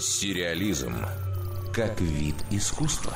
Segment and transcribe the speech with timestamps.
[0.00, 0.94] Сериализм
[1.74, 3.12] как вид искусства.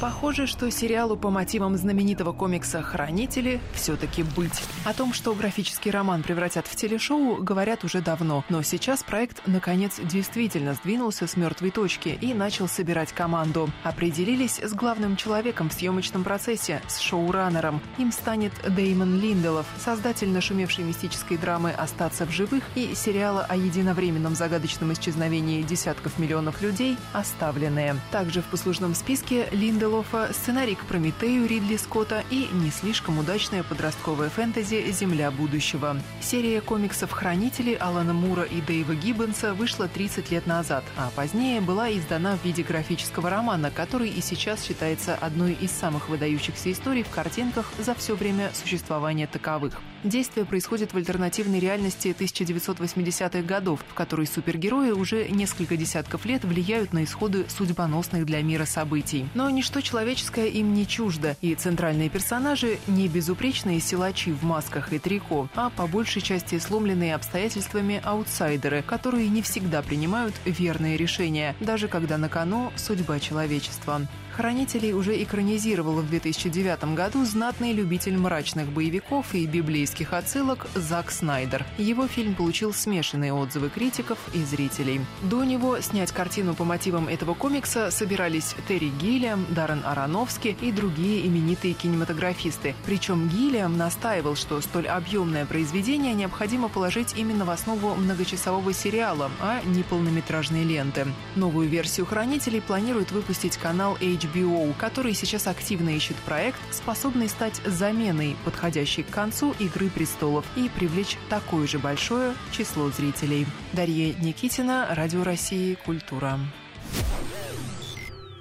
[0.00, 4.62] Похоже, что сериалу по мотивам знаменитого комикса «Хранители» все-таки быть.
[4.84, 8.44] О том, что графический роман превратят в телешоу, говорят уже давно.
[8.48, 13.70] Но сейчас проект, наконец, действительно сдвинулся с мертвой точки и начал собирать команду.
[13.82, 17.80] Определились с главным человеком в съемочном процессе, с шоураннером.
[17.98, 24.36] Им станет Деймон Линделов, создатель нашумевшей мистической драмы «Остаться в живых» и сериала о единовременном
[24.36, 27.96] загадочном исчезновении десятков миллионов людей «Оставленные».
[28.12, 33.62] Также в послужном списке Линделов Линделофа, сценарий к «Прометею» Ридли Скотта и не слишком удачная
[33.62, 35.96] подростковая фэнтези «Земля будущего».
[36.20, 41.90] Серия комиксов «Хранители» Алана Мура и Дэйва Гиббонса вышла 30 лет назад, а позднее была
[41.90, 47.08] издана в виде графического романа, который и сейчас считается одной из самых выдающихся историй в
[47.08, 49.80] картинках за все время существования таковых.
[50.04, 56.92] Действие происходит в альтернативной реальности 1980-х годов, в которой супергерои уже несколько десятков лет влияют
[56.92, 59.26] на исходы судьбоносных для мира событий.
[59.34, 64.98] Но ничто человеческое им не чуждо, и центральные персонажи не безупречные силачи в масках и
[64.98, 71.88] трико, а по большей части сломленные обстоятельствами аутсайдеры, которые не всегда принимают верные решения, даже
[71.88, 74.02] когда на кону судьба человечества.
[74.38, 81.66] «Хранителей» уже экранизировал в 2009 году знатный любитель мрачных боевиков и библейских отсылок Зак Снайдер.
[81.76, 85.00] Его фильм получил смешанные отзывы критиков и зрителей.
[85.22, 91.26] До него снять картину по мотивам этого комикса собирались Терри Гиллиам, Даррен Аронофски и другие
[91.26, 92.74] именитые кинематографисты.
[92.84, 99.60] Причем Гиллиам настаивал, что столь объемное произведение необходимо положить именно в основу многочасового сериала, а
[99.64, 101.06] не полнометражной ленты.
[101.36, 108.36] Новую версию «Хранителей» планирует выпустить канал HBO, который сейчас активно ищет проект, способный стать заменой,
[108.44, 113.46] подходящей к концу «Игры престолов» и привлечь такое же большое число зрителей.
[113.72, 116.38] Дарья Никитина, Радио России, Культура.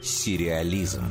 [0.07, 1.03] Сериализм.